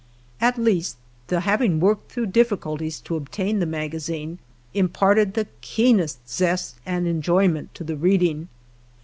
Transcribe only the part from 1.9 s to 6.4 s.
through difficulties to obtain the magazine imparted the keenest